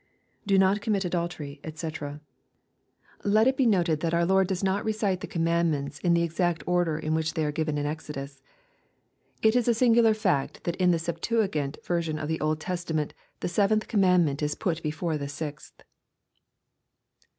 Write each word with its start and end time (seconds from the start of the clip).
[Do 0.47 0.55
i\ot 0.55 0.81
commit 0.81 1.05
adultery 1.05 1.59
<kcP 1.63 2.21
Let 3.23 3.45
it 3.47 3.55
be 3.55 3.67
noted 3.67 3.99
that 3.99 4.15
our 4.15 4.25
Lord) 4.25 4.51
I 4.51 4.55
276 4.55 4.55
EXPOSITOKY 4.65 4.81
THOUGHTS. 4.81 4.81
does 4.81 4.81
not 4.81 4.85
ivcite 4.87 5.19
the 5.19 5.27
commandments 5.27 5.99
in 5.99 6.13
the 6.15 6.23
exact 6.23 6.63
order 6.65 6.97
in 6.97 7.13
which 7.13 7.33
they 7.35 7.45
are 7.45 7.51
given 7.51 7.77
in 7.77 7.85
Exodus. 7.85 8.41
It 9.43 9.55
is 9.55 9.67
a 9.67 9.75
singular 9.75 10.15
fact 10.15 10.63
that 10.63 10.75
in 10.77 10.89
the 10.89 10.97
Septuagint 10.97 11.77
version 11.85 12.17
of 12.17 12.27
the 12.27 12.41
Old 12.41 12.59
Testament 12.59 13.13
the 13.41 13.47
seventh 13.47 13.87
commandment 13.87 14.41
is 14.41 14.55
put 14.55 14.81
be 14.81 14.89
fore 14.89 15.19
the 15.19 15.27
sixth. 15.27 15.83